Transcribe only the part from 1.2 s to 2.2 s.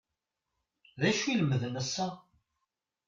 i lemden ass-a?